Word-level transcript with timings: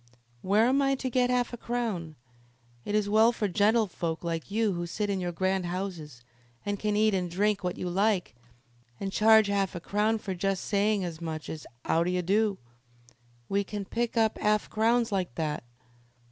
"Where 0.41 0.65
am 0.65 0.81
I 0.81 0.95
to 0.95 1.11
get 1.11 1.29
'arf 1.29 1.53
a 1.53 1.57
crown? 1.57 2.15
It 2.85 2.95
is 2.95 3.07
well 3.07 3.31
for 3.31 3.47
gentlefolk 3.47 4.23
like 4.23 4.49
you 4.49 4.73
who 4.73 4.87
sit 4.87 5.11
in 5.11 5.19
your 5.19 5.31
grand 5.31 5.67
houses, 5.67 6.23
and 6.65 6.79
can 6.79 6.95
eat 6.95 7.13
and 7.13 7.29
drink 7.29 7.63
what 7.63 7.77
you 7.77 7.87
like, 7.87 8.33
an' 8.99 9.11
charge 9.11 9.47
'arf 9.51 9.75
a 9.75 9.79
crown 9.79 10.17
for 10.17 10.33
just 10.33 10.65
saying 10.65 11.03
as 11.03 11.21
much 11.21 11.51
as, 11.51 11.67
''Ow 11.85 12.03
d'ye 12.03 12.21
do?' 12.21 12.57
We 13.47 13.63
can't 13.63 13.91
pick 13.91 14.17
up' 14.17 14.39
arf 14.41 14.71
crowns 14.71 15.11
like 15.11 15.35
that. 15.35 15.63